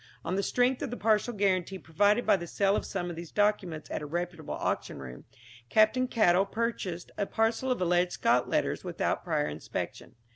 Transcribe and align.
On 0.25 0.33
the 0.33 0.41
strength 0.41 0.81
of 0.81 0.89
the 0.89 0.97
partial 0.97 1.31
guarantee 1.31 1.77
provided 1.77 2.25
by 2.25 2.35
the 2.35 2.47
sale 2.47 2.75
of 2.75 2.87
some 2.87 3.11
of 3.11 3.15
these 3.15 3.29
documents 3.31 3.91
at 3.91 4.01
a 4.01 4.07
reputable 4.07 4.55
auction 4.55 4.97
room, 4.97 5.25
Captain 5.69 6.07
Caddell 6.07 6.47
purchased 6.47 7.11
a 7.19 7.27
parcel 7.27 7.69
of 7.69 7.79
alleged 7.79 8.13
Scott 8.13 8.49
letters 8.49 8.83
without 8.83 9.23
prior 9.23 9.47
inspection. 9.47 10.15